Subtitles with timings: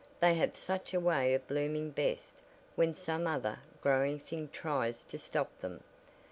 [0.19, 2.37] They have such a way of blooming best
[2.73, 5.83] when some other growing thing tries to stop them.